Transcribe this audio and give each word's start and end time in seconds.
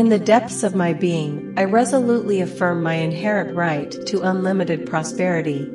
In 0.00 0.08
the 0.08 0.18
depths 0.18 0.62
of 0.62 0.74
my 0.74 0.94
being, 0.94 1.52
I 1.58 1.64
resolutely 1.64 2.40
affirm 2.40 2.82
my 2.82 2.94
inherent 2.94 3.54
right 3.54 3.90
to 4.06 4.22
unlimited 4.22 4.86
prosperity. 4.86 5.70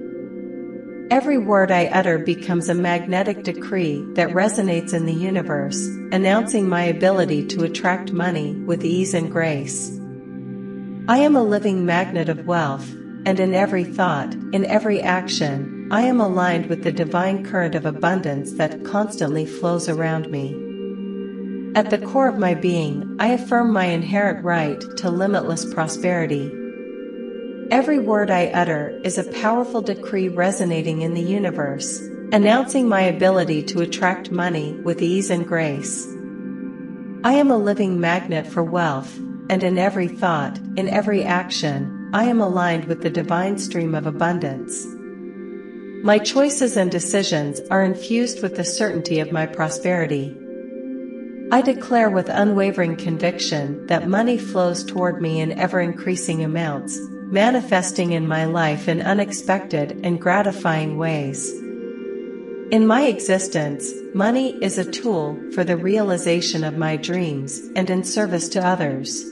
Every 1.11 1.37
word 1.37 1.69
I 1.69 1.85
utter 1.85 2.17
becomes 2.17 2.67
a 2.67 2.73
magnetic 2.73 3.43
decree 3.43 4.03
that 4.13 4.29
resonates 4.29 4.95
in 4.95 5.05
the 5.05 5.13
universe, 5.13 5.77
announcing 6.11 6.67
my 6.67 6.81
ability 6.85 7.45
to 7.49 7.65
attract 7.65 8.13
money 8.13 8.55
with 8.55 8.83
ease 8.83 9.13
and 9.13 9.31
grace. 9.31 9.95
I 11.07 11.19
am 11.19 11.35
a 11.35 11.43
living 11.43 11.85
magnet 11.85 12.27
of 12.27 12.47
wealth, 12.47 12.91
and 13.27 13.39
in 13.39 13.53
every 13.53 13.83
thought, 13.83 14.33
in 14.53 14.65
every 14.65 15.03
action, 15.03 15.87
I 15.91 16.01
am 16.01 16.19
aligned 16.19 16.65
with 16.65 16.83
the 16.83 16.91
divine 16.91 17.45
current 17.45 17.75
of 17.75 17.85
abundance 17.85 18.53
that 18.53 18.83
constantly 18.85 19.45
flows 19.45 19.87
around 19.87 20.31
me. 20.31 20.64
At 21.75 21.89
the 21.89 21.97
core 21.97 22.29
of 22.29 22.39
my 22.39 22.53
being, 22.53 23.17
I 23.19 23.33
affirm 23.33 23.73
my 23.73 23.87
inherent 23.87 24.45
right 24.45 24.79
to 24.95 25.09
limitless 25.09 25.65
prosperity. 25.73 26.49
Every 27.69 27.99
word 27.99 28.31
I 28.31 28.45
utter 28.45 28.97
is 29.03 29.17
a 29.17 29.29
powerful 29.41 29.81
decree 29.81 30.29
resonating 30.29 31.01
in 31.01 31.13
the 31.13 31.21
universe, 31.21 31.99
announcing 32.31 32.87
my 32.87 33.01
ability 33.01 33.61
to 33.63 33.81
attract 33.81 34.31
money 34.31 34.71
with 34.85 35.01
ease 35.01 35.29
and 35.29 35.45
grace. 35.45 36.07
I 37.25 37.33
am 37.33 37.51
a 37.51 37.57
living 37.57 37.99
magnet 37.99 38.47
for 38.47 38.63
wealth, 38.63 39.13
and 39.49 39.61
in 39.61 39.77
every 39.77 40.07
thought, 40.07 40.57
in 40.77 40.87
every 40.87 41.25
action, 41.25 42.09
I 42.13 42.23
am 42.23 42.39
aligned 42.39 42.85
with 42.85 43.01
the 43.01 43.09
divine 43.09 43.57
stream 43.57 43.95
of 43.95 44.07
abundance. 44.07 44.85
My 46.05 46.19
choices 46.19 46.77
and 46.77 46.89
decisions 46.89 47.59
are 47.69 47.83
infused 47.83 48.41
with 48.41 48.55
the 48.55 48.63
certainty 48.63 49.19
of 49.19 49.33
my 49.33 49.45
prosperity. 49.45 50.37
I 51.51 51.61
declare 51.61 52.09
with 52.09 52.27
unwavering 52.29 52.95
conviction 52.95 53.85
that 53.85 54.07
money 54.07 54.37
flows 54.37 54.83
toward 54.83 55.21
me 55.21 55.39
in 55.39 55.57
ever 55.59 55.79
increasing 55.79 56.43
amounts, 56.43 56.97
manifesting 56.99 58.13
in 58.13 58.27
my 58.27 58.45
life 58.45 58.87
in 58.87 59.01
unexpected 59.01 59.99
and 60.03 60.19
gratifying 60.19 60.97
ways. 60.97 61.51
In 62.71 62.87
my 62.87 63.03
existence, 63.03 63.91
money 64.15 64.57
is 64.63 64.79
a 64.79 64.91
tool 64.91 65.39
for 65.53 65.63
the 65.63 65.77
realization 65.77 66.63
of 66.63 66.77
my 66.77 66.97
dreams 66.97 67.61
and 67.75 67.91
in 67.91 68.03
service 68.03 68.49
to 68.49 68.65
others. 68.65 69.23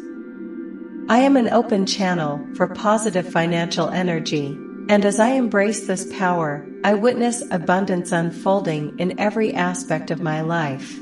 I 1.09 1.17
am 1.17 1.35
an 1.35 1.49
open 1.49 1.87
channel 1.87 2.45
for 2.55 2.67
positive 2.67 3.27
financial 3.27 3.89
energy, 3.89 4.55
and 4.87 5.03
as 5.03 5.19
I 5.19 5.29
embrace 5.29 5.87
this 5.87 6.07
power, 6.15 6.63
I 6.83 6.93
witness 6.93 7.43
abundance 7.49 8.11
unfolding 8.11 8.99
in 8.99 9.19
every 9.19 9.53
aspect 9.55 10.11
of 10.11 10.21
my 10.21 10.41
life. 10.41 10.99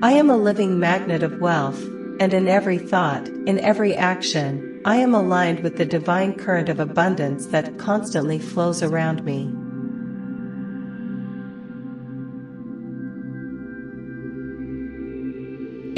I 0.00 0.12
am 0.12 0.30
a 0.30 0.36
living 0.36 0.78
magnet 0.78 1.24
of 1.24 1.40
wealth, 1.40 1.82
and 2.20 2.32
in 2.32 2.46
every 2.46 2.78
thought, 2.78 3.26
in 3.26 3.58
every 3.58 3.96
action, 3.96 4.80
I 4.84 4.98
am 4.98 5.12
aligned 5.12 5.64
with 5.64 5.76
the 5.76 5.84
divine 5.84 6.34
current 6.34 6.68
of 6.68 6.78
abundance 6.78 7.46
that 7.46 7.78
constantly 7.78 8.38
flows 8.38 8.80
around 8.80 9.24
me. 9.24 9.52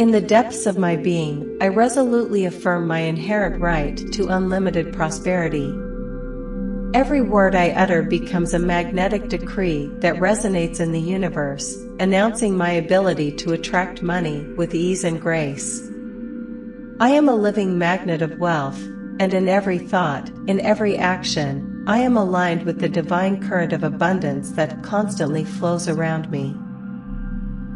In 0.02 0.12
the 0.12 0.22
depths 0.26 0.64
of 0.64 0.78
my 0.78 0.96
being, 0.96 1.58
I 1.60 1.68
resolutely 1.68 2.46
affirm 2.46 2.86
my 2.86 3.00
inherent 3.00 3.60
right 3.60 3.98
to 4.12 4.28
unlimited 4.28 4.94
prosperity. 4.94 5.70
Every 6.92 7.20
word 7.20 7.55
I 7.55 7.70
utter 7.70 8.02
becomes 8.02 8.52
a 8.52 8.58
magnetic 8.58 9.28
decree 9.28 9.86
that 9.98 10.16
resonates 10.16 10.80
in 10.80 10.91
the 10.91 11.00
universe, 11.00 11.77
announcing 12.00 12.56
my 12.56 12.72
ability 12.72 13.30
to 13.36 13.52
attract 13.52 14.02
money 14.02 14.42
with 14.56 14.74
ease 14.74 15.05
and 15.05 15.20
grace. 15.20 15.88
I 16.98 17.11
am 17.11 17.28
a 17.28 17.34
living 17.36 17.78
magnet 17.78 18.22
of 18.22 18.41
wealth, 18.41 18.83
and 19.20 19.33
in 19.33 19.48
every 19.48 19.78
thought, 19.78 20.30
in 20.48 20.58
every 20.58 20.98
action, 20.98 21.84
I 21.86 21.98
am 21.98 22.17
aligned 22.17 22.64
with 22.64 22.80
the 22.80 22.89
divine 22.89 23.40
current 23.40 23.72
of 23.72 23.84
abundance 23.84 24.51
that 24.52 24.83
constantly 24.83 25.45
flows 25.45 25.86
around 25.86 26.28
me. 26.28 26.57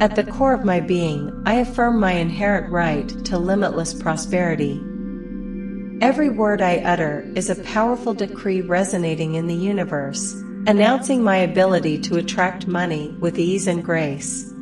At 0.00 0.16
the 0.16 0.24
core 0.24 0.54
of 0.54 0.64
my 0.64 0.80
being, 0.80 1.30
I 1.46 1.54
affirm 1.54 2.00
my 2.00 2.12
inherent 2.12 2.72
right 2.72 3.08
to 3.26 3.38
limitless 3.38 3.94
prosperity. 3.94 4.82
Every 6.00 6.28
word 6.28 6.60
I 6.60 6.78
utter 6.78 7.24
is 7.36 7.50
a 7.50 7.62
powerful 7.62 8.14
decree 8.14 8.60
resonating 8.60 9.36
in 9.36 9.46
the 9.46 9.54
universe, 9.54 10.32
announcing 10.66 11.22
my 11.22 11.36
ability 11.36 11.98
to 12.02 12.16
attract 12.16 12.66
money 12.66 13.16
with 13.20 13.38
ease 13.38 13.66
and 13.68 13.82
grace. 13.82 14.52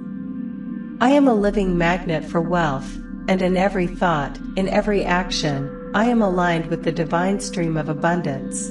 I 1.01 1.11
am 1.11 1.27
a 1.27 1.35
living 1.35 1.79
magnet 1.79 2.25
for 2.25 2.41
wealth, 2.41 2.97
and 3.29 3.41
in 3.41 3.57
every 3.57 3.87
thought, 3.87 4.39
in 4.57 4.69
every 4.69 5.05
action, 5.05 5.91
I 5.95 6.05
am 6.05 6.23
aligned 6.23 6.67
with 6.67 6.85
the 6.85 6.93
divine 6.93 7.41
stream 7.41 7.77
of 7.77 7.89
abundance. 7.89 8.69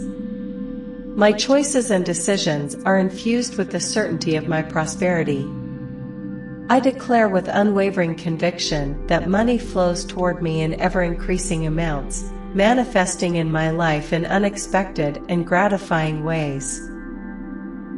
My 1.18 1.32
choices 1.32 1.90
and 1.90 2.06
decisions 2.06 2.76
are 2.86 3.00
infused 3.00 3.58
with 3.58 3.72
the 3.72 3.80
certainty 3.80 4.36
of 4.36 4.48
my 4.48 4.62
prosperity. 4.62 5.50
I 6.70 6.80
declare 6.80 7.28
with 7.28 7.48
unwavering 7.48 8.16
conviction 8.16 9.06
that 9.08 9.28
money 9.28 9.58
flows 9.58 10.06
toward 10.06 10.42
me 10.42 10.62
in 10.62 10.80
ever 10.80 11.02
increasing 11.02 11.68
amounts, 11.68 12.32
manifesting 12.53 13.35
in 13.35 13.51
my 13.51 13.69
life 13.69 14.12
in 14.12 14.25
unexpected 14.25 15.23
and 15.29 15.47
gratifying 15.47 16.23
ways. 16.23 16.79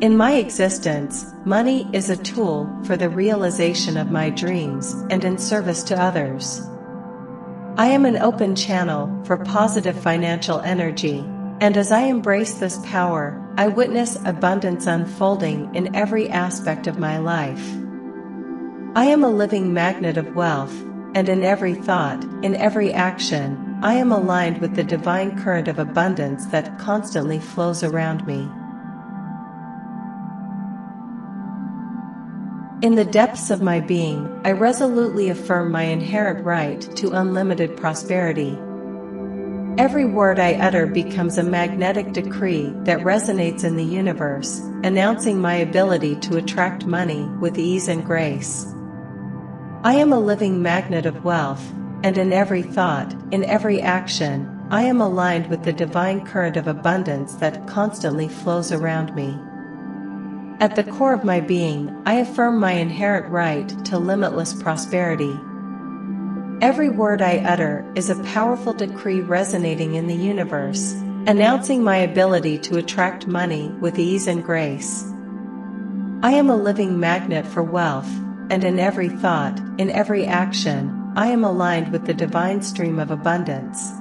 In 0.01 0.17
my 0.17 0.33
existence, 0.33 1.25
money 1.45 1.87
is 1.93 2.09
a 2.09 2.17
tool 2.17 2.69
for 2.83 2.95
the 2.97 3.09
realization 3.09 3.97
of 3.97 4.11
my 4.11 4.29
dreams 4.29 4.93
and 5.09 5.23
in 5.23 5.37
service 5.37 5.81
to 5.83 6.01
others. 6.01 6.61
I 7.77 7.87
am 7.87 8.05
an 8.05 8.17
open 8.17 8.55
channel 8.55 9.09
for 9.25 9.37
positive 9.37 9.99
financial 9.99 10.59
energy, 10.59 11.19
and 11.59 11.75
as 11.77 11.91
I 11.91 12.01
embrace 12.01 12.55
this 12.55 12.79
power, 12.85 13.39
I 13.57 13.67
witness 13.67 14.17
abundance 14.25 14.85
unfolding 14.85 15.73
in 15.73 15.95
every 15.95 16.29
aspect 16.29 16.85
of 16.85 16.99
my 16.99 17.17
life. 17.17 17.65
I 18.95 19.05
am 19.05 19.23
a 19.23 19.29
living 19.29 19.73
magnet 19.73 20.17
of 20.17 20.35
wealth, 20.35 20.75
and 21.15 21.29
in 21.29 21.43
every 21.43 21.73
thought, 21.73 22.23
in 22.43 22.55
every 22.55 22.93
action, 22.93 23.72
I 23.83 23.95
am 23.95 24.13
aligned 24.13 24.59
with 24.59 24.77
the 24.77 24.83
divine 24.85 25.37
current 25.37 25.67
of 25.67 25.77
abundance 25.77 26.45
that 26.47 26.79
constantly 26.79 27.37
flows 27.37 27.83
around 27.83 28.25
me. 28.25 28.47
In 32.81 32.95
the 32.95 33.03
depths 33.03 33.51
of 33.51 33.61
my 33.61 33.81
being, 33.81 34.39
I 34.45 34.53
resolutely 34.53 35.29
affirm 35.29 35.69
my 35.69 35.83
inherent 35.83 36.45
right 36.45 36.79
to 36.95 37.11
unlimited 37.11 37.75
prosperity. 37.75 38.57
Every 39.77 40.05
word 40.05 40.39
I 40.39 40.53
utter 40.53 40.87
becomes 40.87 41.37
a 41.37 41.43
magnetic 41.43 42.13
decree 42.13 42.71
that 42.85 42.99
resonates 42.99 43.65
in 43.65 43.75
the 43.75 43.83
universe, 43.83 44.59
announcing 44.85 45.41
my 45.41 45.55
ability 45.55 46.15
to 46.21 46.37
attract 46.37 46.85
money 46.85 47.25
with 47.41 47.59
ease 47.59 47.89
and 47.89 48.05
grace. 48.05 48.65
I 49.83 49.95
am 49.95 50.13
a 50.13 50.19
living 50.21 50.61
magnet 50.61 51.05
of 51.05 51.25
wealth, 51.25 51.69
and 52.03 52.17
in 52.17 52.33
every 52.33 52.61
thought, 52.61 53.15
in 53.31 53.45
every 53.45 53.81
action, 53.81 54.49
I 54.69 54.83
am 54.83 54.99
aligned 54.99 55.47
with 55.47 55.63
the 55.63 55.73
divine 55.73 56.25
current 56.25 56.57
of 56.57 56.67
abundance 56.67 57.35
that 57.35 57.65
constantly 57.65 58.27
flows 58.27 58.71
around 58.71 59.15
me. 59.15 59.37
At 60.59 60.75
the 60.75 60.83
core 60.83 61.13
of 61.13 61.23
my 61.23 61.39
being, 61.39 61.95
I 62.05 62.15
affirm 62.15 62.59
my 62.59 62.73
inherent 62.73 63.31
right 63.31 63.67
to 63.85 63.97
limitless 63.97 64.53
prosperity. 64.53 65.33
Every 66.61 66.89
word 66.89 67.21
I 67.21 67.37
utter 67.39 67.89
is 67.95 68.09
a 68.09 68.23
powerful 68.23 68.73
decree 68.73 69.21
resonating 69.21 69.95
in 69.95 70.07
the 70.07 70.15
universe, 70.15 70.93
announcing 71.25 71.83
my 71.83 71.97
ability 71.97 72.59
to 72.59 72.77
attract 72.77 73.27
money 73.27 73.69
with 73.81 73.99
ease 73.99 74.27
and 74.27 74.43
grace. 74.43 75.03
I 76.21 76.33
am 76.33 76.49
a 76.49 76.55
living 76.55 76.99
magnet 76.99 77.45
for 77.45 77.63
wealth, 77.63 78.09
and 78.49 78.63
in 78.63 78.79
every 78.79 79.09
thought, 79.09 79.59
in 79.77 79.89
every 79.89 80.25
action, 80.25 81.02
I 81.15 81.27
am 81.27 81.43
aligned 81.43 81.91
with 81.91 82.07
the 82.07 82.13
divine 82.15 82.63
stream 82.63 82.97
of 82.97 83.11
abundance. 83.11 83.91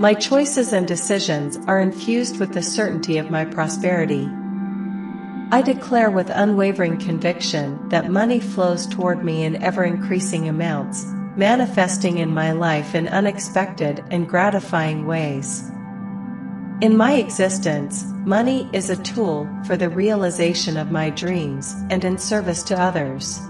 My 0.00 0.14
choices 0.14 0.72
and 0.72 0.88
decisions 0.88 1.58
are 1.68 1.78
infused 1.78 2.40
with 2.40 2.54
the 2.54 2.62
certainty 2.62 3.18
of 3.18 3.30
my 3.30 3.44
prosperity. 3.44 4.28
I 5.52 5.62
declare 5.62 6.10
with 6.10 6.28
unwavering 6.28 6.98
conviction 6.98 7.88
that 7.90 8.10
money 8.10 8.40
flows 8.40 8.84
toward 8.88 9.22
me 9.22 9.44
in 9.44 9.62
ever 9.62 9.84
increasing 9.84 10.48
amounts, 10.48 11.04
manifesting 11.36 12.18
in 12.18 12.30
my 12.30 12.50
life 12.50 12.96
in 12.96 13.06
unexpected 13.06 14.02
and 14.10 14.28
gratifying 14.28 15.06
ways. 15.06 15.70
In 16.80 16.96
my 16.96 17.12
existence, 17.12 18.02
money 18.26 18.68
is 18.72 18.90
a 18.90 19.00
tool 19.04 19.48
for 19.66 19.76
the 19.76 19.88
realization 19.88 20.76
of 20.76 20.90
my 20.90 21.10
dreams 21.10 21.76
and 21.90 22.04
in 22.04 22.18
service 22.18 22.64
to 22.64 22.80
others. 22.80 23.40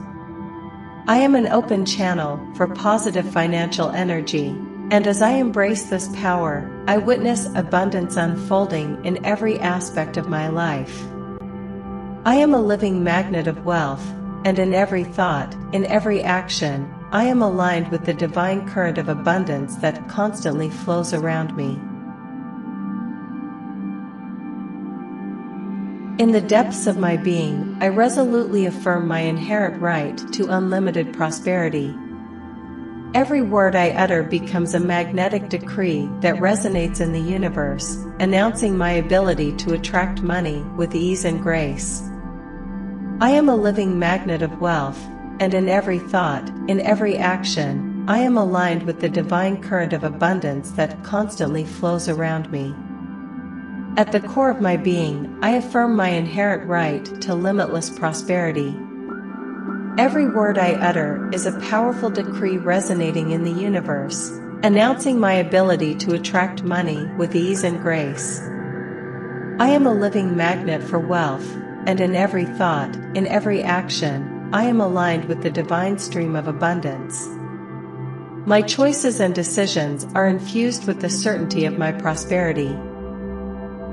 I 1.08 1.18
am 1.18 1.34
an 1.34 1.48
open 1.48 1.84
channel 1.84 2.40
for 2.54 2.68
positive 2.68 3.28
financial 3.28 3.90
energy, 3.90 4.50
and 4.92 5.04
as 5.08 5.20
I 5.20 5.30
embrace 5.30 5.90
this 5.90 6.06
power, 6.14 6.70
I 6.86 6.98
witness 6.98 7.48
abundance 7.56 8.16
unfolding 8.16 9.04
in 9.04 9.24
every 9.26 9.58
aspect 9.58 10.16
of 10.16 10.28
my 10.28 10.46
life. 10.46 11.02
I 12.24 12.36
am 12.36 12.54
a 12.54 12.62
living 12.62 13.02
magnet 13.02 13.48
of 13.48 13.64
wealth, 13.64 14.06
and 14.44 14.60
in 14.60 14.74
every 14.74 15.02
thought, 15.02 15.56
in 15.72 15.86
every 15.86 16.22
action, 16.22 16.88
I 17.10 17.24
am 17.24 17.42
aligned 17.42 17.90
with 17.90 18.04
the 18.04 18.14
divine 18.14 18.68
current 18.68 18.96
of 18.96 19.08
abundance 19.08 19.74
that 19.78 20.08
constantly 20.08 20.70
flows 20.70 21.12
around 21.12 21.56
me. 21.56 21.80
In 26.18 26.32
the 26.32 26.42
depths 26.42 26.86
of 26.86 26.98
my 26.98 27.16
being, 27.16 27.78
I 27.80 27.88
resolutely 27.88 28.66
affirm 28.66 29.08
my 29.08 29.20
inherent 29.20 29.80
right 29.80 30.16
to 30.34 30.50
unlimited 30.50 31.14
prosperity. 31.14 31.94
Every 33.14 33.40
word 33.40 33.74
I 33.74 33.90
utter 33.90 34.22
becomes 34.22 34.74
a 34.74 34.80
magnetic 34.80 35.48
decree 35.48 36.10
that 36.20 36.34
resonates 36.34 37.00
in 37.00 37.12
the 37.12 37.20
universe, 37.20 37.96
announcing 38.20 38.76
my 38.76 38.90
ability 38.90 39.52
to 39.56 39.72
attract 39.72 40.20
money 40.20 40.60
with 40.76 40.94
ease 40.94 41.24
and 41.24 41.42
grace. 41.42 42.02
I 43.22 43.30
am 43.30 43.48
a 43.48 43.56
living 43.56 43.98
magnet 43.98 44.42
of 44.42 44.60
wealth, 44.60 45.02
and 45.40 45.54
in 45.54 45.66
every 45.66 45.98
thought, 45.98 46.46
in 46.68 46.80
every 46.80 47.16
action, 47.16 48.04
I 48.06 48.18
am 48.18 48.36
aligned 48.36 48.82
with 48.82 49.00
the 49.00 49.08
divine 49.08 49.62
current 49.62 49.94
of 49.94 50.04
abundance 50.04 50.72
that 50.72 51.02
constantly 51.04 51.64
flows 51.64 52.06
around 52.08 52.52
me. 52.52 52.74
At 53.94 54.10
the 54.10 54.20
core 54.20 54.48
of 54.48 54.62
my 54.62 54.78
being, 54.78 55.38
I 55.42 55.50
affirm 55.50 55.94
my 55.94 56.08
inherent 56.08 56.66
right 56.66 57.04
to 57.20 57.34
limitless 57.34 57.90
prosperity. 57.90 58.74
Every 59.98 60.26
word 60.30 60.56
I 60.56 60.72
utter 60.72 61.28
is 61.30 61.44
a 61.44 61.60
powerful 61.60 62.08
decree 62.08 62.56
resonating 62.56 63.32
in 63.32 63.44
the 63.44 63.52
universe, 63.52 64.30
announcing 64.62 65.20
my 65.20 65.34
ability 65.34 65.94
to 65.96 66.14
attract 66.14 66.62
money 66.62 67.04
with 67.18 67.36
ease 67.36 67.64
and 67.64 67.82
grace. 67.82 68.40
I 69.60 69.68
am 69.68 69.86
a 69.86 69.92
living 69.92 70.38
magnet 70.38 70.82
for 70.82 70.98
wealth, 70.98 71.46
and 71.86 72.00
in 72.00 72.16
every 72.16 72.46
thought, 72.46 72.96
in 73.14 73.26
every 73.26 73.62
action, 73.62 74.48
I 74.54 74.64
am 74.64 74.80
aligned 74.80 75.26
with 75.26 75.42
the 75.42 75.50
divine 75.50 75.98
stream 75.98 76.34
of 76.34 76.48
abundance. 76.48 77.28
My 78.46 78.62
choices 78.62 79.20
and 79.20 79.34
decisions 79.34 80.06
are 80.14 80.26
infused 80.26 80.86
with 80.86 81.02
the 81.02 81.10
certainty 81.10 81.66
of 81.66 81.76
my 81.76 81.92
prosperity. 81.92 82.74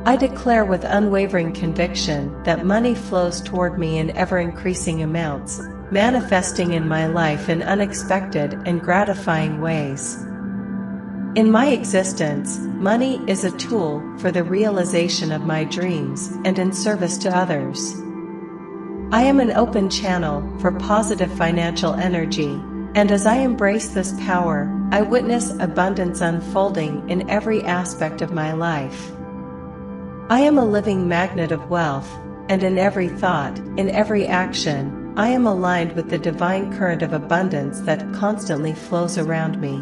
I 0.10 0.16
declare 0.16 0.66
with 0.66 0.86
unwavering 0.86 1.54
conviction 1.54 2.42
that 2.42 2.66
money 2.66 2.96
flows 2.96 3.42
toward 3.42 3.78
me 3.78 4.00
in 4.00 4.10
ever 4.18 4.40
increasing 4.40 5.04
amounts, 5.04 5.62
manifesting 5.92 6.74
in 6.74 6.88
my 6.88 7.06
life 7.06 7.48
in 7.48 7.62
unexpected 7.62 8.56
and 8.66 8.82
gratifying 8.82 9.62
ways. 9.62 10.16
In 11.36 11.52
my 11.52 11.68
existence, 11.68 12.58
money 12.58 13.22
is 13.28 13.44
a 13.44 13.56
tool 13.58 14.02
for 14.18 14.32
the 14.32 14.44
realization 14.44 15.32
of 15.32 15.46
my 15.46 15.64
dreams 15.64 16.32
and 16.44 16.58
in 16.58 16.74
service 16.74 17.20
to 17.20 17.38
others. 17.38 17.94
I 19.12 19.22
am 19.22 19.40
an 19.40 19.52
open 19.52 19.92
channel 19.92 20.42
for 20.60 20.72
positive 20.72 21.32
financial 21.38 21.94
energy, 21.94 22.60
and 22.96 23.12
as 23.12 23.28
I 23.28 23.36
embrace 23.36 23.90
this 23.90 24.20
power, 24.22 24.76
I 24.92 25.04
witness 25.04 25.52
abundance 25.60 26.22
unfolding 26.22 27.08
in 27.12 27.30
every 27.30 27.62
aspect 27.64 28.24
of 28.24 28.34
my 28.34 28.54
life. 28.54 29.12
I 30.32 30.42
am 30.42 30.60
a 30.60 30.66
living 30.66 31.08
magnet 31.08 31.52
of 31.52 31.72
wealth, 31.72 32.08
and 32.50 32.62
in 32.62 32.78
every 32.78 33.10
thought, 33.10 33.58
in 33.78 33.90
every 33.90 34.28
action, 34.28 35.12
I 35.18 35.30
am 35.30 35.48
aligned 35.48 35.94
with 35.94 36.12
the 36.12 36.20
divine 36.20 36.72
current 36.78 37.02
of 37.02 37.14
abundance 37.14 37.80
that 37.82 38.14
constantly 38.14 38.74
flows 38.74 39.18
around 39.18 39.60
me. 39.60 39.82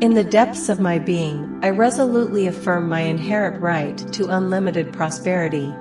In 0.00 0.14
the 0.14 0.24
depths 0.24 0.70
of 0.70 0.80
my 0.80 0.98
being, 0.98 1.60
I 1.62 1.68
resolutely 1.68 2.46
affirm 2.46 2.88
my 2.88 3.00
inherent 3.00 3.60
right 3.60 3.98
to 4.14 4.28
unlimited 4.28 4.90
prosperity. 4.90 5.74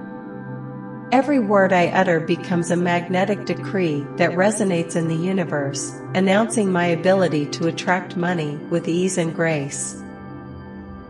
Every 1.14 1.38
word 1.38 1.72
I 1.72 1.90
utter 1.90 2.20
becomes 2.20 2.72
a 2.72 2.76
magnetic 2.76 3.46
decree 3.46 4.04
that 4.16 4.32
resonates 4.32 4.96
in 4.96 5.08
the 5.08 5.16
universe, 5.16 5.94
announcing 6.16 6.72
my 6.72 6.88
ability 6.88 7.46
to 7.52 7.68
attract 7.68 8.18
money 8.18 8.56
with 8.72 8.88
ease 8.88 9.20
and 9.20 9.32
grace. 9.32 10.02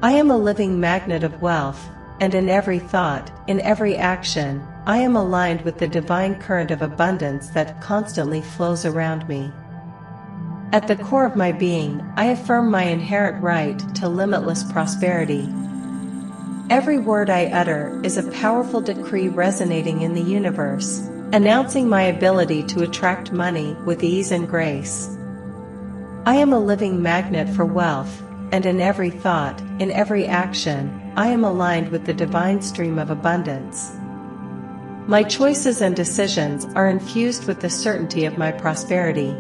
I 0.02 0.12
am 0.12 0.30
a 0.30 0.36
living 0.36 0.78
magnet 0.78 1.24
of 1.24 1.42
wealth, 1.42 1.82
and 2.20 2.36
in 2.36 2.50
every 2.50 2.80
thought, 2.80 3.32
in 3.48 3.62
every 3.62 3.96
action, 3.96 4.62
I 4.86 4.98
am 4.98 5.16
aligned 5.16 5.62
with 5.62 5.78
the 5.78 5.88
divine 5.88 6.36
current 6.36 6.72
of 6.72 6.82
abundance 6.82 7.52
that 7.52 7.80
constantly 7.80 8.42
flows 8.42 8.84
around 8.84 9.26
me. 9.30 9.54
At 10.74 10.90
the 10.90 10.98
core 10.98 11.26
of 11.26 11.38
my 11.38 11.54
being, 11.54 12.06
I 12.18 12.26
affirm 12.26 12.70
my 12.70 12.84
inherent 12.84 13.42
right 13.42 13.80
to 13.96 14.10
limitless 14.10 14.70
prosperity. 14.70 15.48
Every 16.74 16.98
word 16.98 17.30
I 17.30 17.52
utter 17.52 18.02
is 18.04 18.18
a 18.18 18.32
powerful 18.32 18.82
decree 18.82 19.28
resonating 19.28 20.02
in 20.02 20.16
the 20.16 20.24
universe, 20.24 21.08
announcing 21.32 21.88
my 21.88 22.02
ability 22.02 22.64
to 22.64 22.82
attract 22.82 23.32
money 23.32 23.78
with 23.86 24.04
ease 24.04 24.32
and 24.32 24.48
grace. 24.48 25.16
I 26.26 26.34
am 26.34 26.52
a 26.52 26.58
living 26.58 27.00
magnet 27.00 27.48
for 27.48 27.64
wealth, 27.64 28.24
and 28.52 28.66
in 28.66 28.82
every 28.82 29.12
thought, 29.12 29.62
in 29.78 29.92
every 29.92 30.26
action, 30.26 31.14
I 31.16 31.28
am 31.28 31.44
aligned 31.44 31.90
with 31.90 32.08
the 32.08 32.14
divine 32.14 32.60
stream 32.64 32.98
of 32.98 33.12
abundance. 33.12 33.92
My 35.06 35.22
choices 35.22 35.80
and 35.80 35.96
decisions 35.96 36.66
are 36.74 36.90
infused 36.90 37.46
with 37.46 37.60
the 37.60 37.70
certainty 37.70 38.26
of 38.26 38.40
my 38.40 38.52
prosperity. 38.52 39.38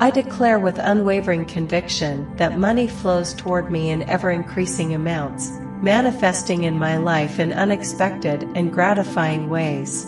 I 0.00 0.10
declare 0.10 0.58
with 0.58 0.78
unwavering 0.78 1.44
conviction 1.44 2.34
that 2.36 2.58
money 2.58 2.88
flows 2.88 3.34
toward 3.34 3.70
me 3.70 3.90
in 3.90 4.02
ever 4.04 4.30
increasing 4.30 4.94
amounts, 4.94 5.50
manifesting 5.82 6.64
in 6.64 6.78
my 6.78 6.96
life 6.96 7.38
in 7.38 7.52
unexpected 7.52 8.42
and 8.54 8.72
gratifying 8.72 9.48
ways. 9.48 10.04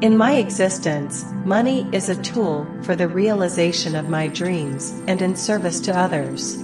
In 0.00 0.16
my 0.16 0.34
existence, 0.34 1.24
money 1.44 1.88
is 1.92 2.08
a 2.08 2.22
tool 2.22 2.66
for 2.82 2.94
the 2.94 3.08
realization 3.08 3.94
of 3.94 4.08
my 4.08 4.28
dreams 4.28 4.90
and 5.06 5.22
in 5.22 5.36
service 5.36 5.80
to 5.80 5.96
others. 5.96 6.62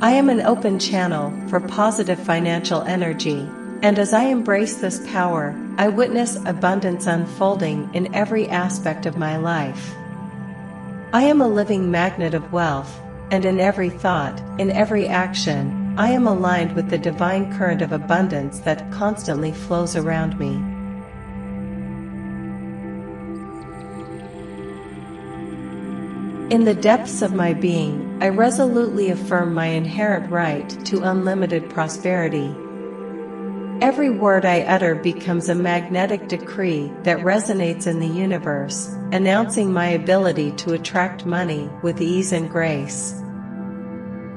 I 0.00 0.12
am 0.12 0.28
an 0.28 0.40
open 0.40 0.78
channel 0.78 1.32
for 1.48 1.60
positive 1.60 2.18
financial 2.18 2.82
energy, 2.82 3.48
and 3.82 3.98
as 3.98 4.12
I 4.12 4.24
embrace 4.24 4.76
this 4.76 5.06
power, 5.08 5.54
I 5.78 5.88
witness 5.88 6.36
abundance 6.46 7.06
unfolding 7.06 7.90
in 7.92 8.14
every 8.14 8.48
aspect 8.48 9.06
of 9.06 9.16
my 9.16 9.36
life. 9.36 9.94
I 11.12 11.24
am 11.24 11.40
a 11.40 11.48
living 11.48 11.90
magnet 11.90 12.34
of 12.34 12.52
wealth, 12.52 13.00
and 13.30 13.44
in 13.44 13.60
every 13.60 13.90
thought, 13.90 14.40
in 14.58 14.70
every 14.70 15.06
action, 15.06 15.81
I 15.98 16.10
am 16.12 16.26
aligned 16.26 16.74
with 16.74 16.88
the 16.88 16.96
divine 16.96 17.52
current 17.58 17.82
of 17.82 17.92
abundance 17.92 18.60
that 18.60 18.90
constantly 18.90 19.52
flows 19.52 19.94
around 19.94 20.38
me. 20.38 20.54
In 26.50 26.64
the 26.64 26.74
depths 26.74 27.20
of 27.20 27.34
my 27.34 27.52
being, 27.52 28.18
I 28.22 28.30
resolutely 28.30 29.10
affirm 29.10 29.52
my 29.52 29.66
inherent 29.66 30.30
right 30.30 30.68
to 30.86 31.02
unlimited 31.02 31.68
prosperity. 31.68 32.54
Every 33.82 34.08
word 34.08 34.46
I 34.46 34.62
utter 34.62 34.94
becomes 34.94 35.50
a 35.50 35.54
magnetic 35.54 36.28
decree 36.28 36.90
that 37.02 37.18
resonates 37.18 37.86
in 37.86 38.00
the 38.00 38.06
universe, 38.06 38.88
announcing 39.12 39.72
my 39.72 39.88
ability 39.88 40.52
to 40.52 40.72
attract 40.72 41.26
money 41.26 41.68
with 41.82 42.00
ease 42.00 42.32
and 42.32 42.48
grace. 42.48 43.21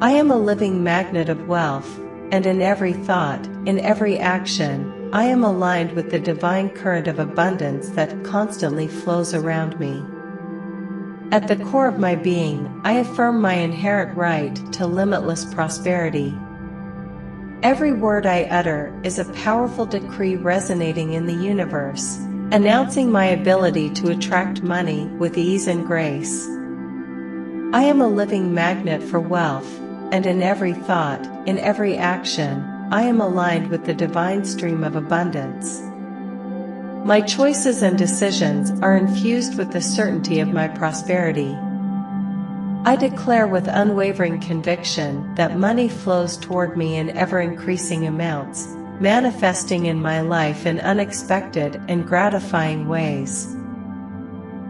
I 0.01 0.11
am 0.11 0.29
a 0.29 0.35
living 0.35 0.83
magnet 0.83 1.29
of 1.29 1.47
wealth, 1.47 1.99
and 2.29 2.45
in 2.45 2.61
every 2.61 2.91
thought, 2.91 3.45
in 3.65 3.79
every 3.79 4.19
action, 4.19 5.09
I 5.13 5.23
am 5.23 5.41
aligned 5.41 5.93
with 5.93 6.11
the 6.11 6.19
divine 6.19 6.69
current 6.69 7.07
of 7.07 7.17
abundance 7.17 7.87
that 7.91 8.25
constantly 8.25 8.89
flows 8.89 9.33
around 9.33 9.79
me. 9.79 10.03
At 11.31 11.47
the 11.47 11.55
core 11.55 11.87
of 11.87 11.97
my 11.97 12.13
being, 12.13 12.81
I 12.83 12.93
affirm 12.93 13.39
my 13.39 13.53
inherent 13.53 14.17
right 14.17 14.53
to 14.73 14.85
limitless 14.85 15.45
prosperity. 15.45 16.37
Every 17.63 17.93
word 17.93 18.25
I 18.25 18.43
utter 18.51 18.93
is 19.03 19.17
a 19.17 19.31
powerful 19.31 19.85
decree 19.85 20.35
resonating 20.35 21.13
in 21.13 21.25
the 21.25 21.33
universe, 21.33 22.17
announcing 22.51 23.13
my 23.13 23.27
ability 23.27 23.91
to 23.91 24.11
attract 24.11 24.61
money 24.61 25.05
with 25.05 25.37
ease 25.37 25.67
and 25.67 25.87
grace. 25.87 26.45
I 27.73 27.83
am 27.83 28.01
a 28.01 28.07
living 28.09 28.53
magnet 28.53 29.01
for 29.01 29.21
wealth, 29.21 29.81
and 30.15 30.25
in 30.25 30.41
every 30.41 30.71
thought, 30.71 31.19
in 31.45 31.59
every 31.59 31.97
action, 31.97 32.63
I 32.89 33.01
am 33.01 33.19
aligned 33.19 33.67
with 33.67 33.83
the 33.83 33.93
divine 33.93 34.45
stream 34.45 34.81
of 34.85 34.95
abundance. 34.95 35.81
My 37.05 37.19
choices 37.19 37.83
and 37.83 37.97
decisions 37.97 38.71
are 38.79 38.95
infused 38.95 39.57
with 39.57 39.73
the 39.73 39.81
certainty 39.81 40.39
of 40.39 40.47
my 40.47 40.69
prosperity. 40.69 41.53
I 42.85 42.95
declare 42.97 43.45
with 43.45 43.67
unwavering 43.67 44.39
conviction 44.39 45.35
that 45.35 45.59
money 45.59 45.89
flows 45.89 46.37
toward 46.37 46.77
me 46.77 46.95
in 46.95 47.09
ever 47.09 47.41
increasing 47.41 48.07
amounts, 48.07 48.67
manifesting 49.01 49.87
in 49.87 50.01
my 50.01 50.21
life 50.21 50.65
in 50.65 50.79
unexpected 50.79 51.81
and 51.89 52.07
gratifying 52.07 52.87
ways. 52.87 53.53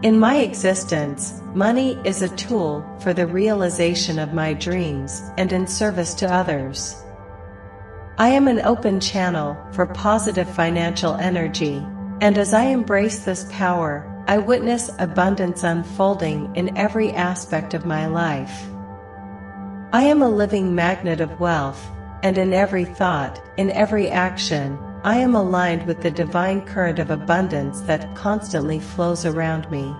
In 0.06 0.20
my 0.20 0.36
existence, 0.36 1.42
money 1.52 1.98
is 2.04 2.22
a 2.22 2.28
tool 2.36 2.86
for 3.00 3.12
the 3.12 3.26
realization 3.26 4.20
of 4.20 4.32
my 4.32 4.52
dreams 4.52 5.20
and 5.36 5.52
in 5.52 5.66
service 5.66 6.14
to 6.14 6.32
others. 6.32 7.02
I 8.16 8.28
am 8.28 8.46
an 8.46 8.60
open 8.60 9.00
channel 9.00 9.56
for 9.72 9.84
positive 9.84 10.48
financial 10.48 11.16
energy, 11.16 11.84
and 12.20 12.38
as 12.38 12.54
I 12.54 12.66
embrace 12.66 13.24
this 13.24 13.48
power, 13.50 14.06
I 14.28 14.38
witness 14.38 14.92
abundance 15.00 15.64
unfolding 15.64 16.54
in 16.54 16.78
every 16.78 17.10
aspect 17.10 17.74
of 17.74 17.84
my 17.84 18.06
life. 18.06 18.64
I 19.92 20.04
am 20.04 20.22
a 20.22 20.28
living 20.28 20.72
magnet 20.72 21.20
of 21.20 21.40
wealth, 21.40 21.84
and 22.22 22.38
in 22.38 22.52
every 22.52 22.84
thought, 22.84 23.42
in 23.56 23.72
every 23.72 24.08
action, 24.08 24.78
I 25.04 25.18
am 25.18 25.34
aligned 25.34 25.86
with 25.86 26.00
the 26.00 26.10
divine 26.10 26.62
current 26.62 26.98
of 26.98 27.10
abundance 27.10 27.80
that 27.82 28.14
constantly 28.14 28.80
flows 28.80 29.24
around 29.24 29.70
me. 29.70 29.94